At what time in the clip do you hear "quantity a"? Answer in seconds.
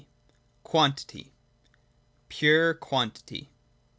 0.71-1.75